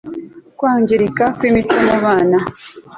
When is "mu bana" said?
1.87-2.37